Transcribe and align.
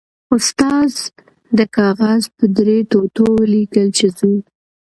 استاد 0.35 0.93
د 1.57 1.59
کاغذ 1.75 2.21
په 2.37 2.45
درې 2.57 2.77
ټوټو 2.91 3.25
ولیکل 3.41 3.87
چې 3.97 4.07
ځو. 4.17 4.33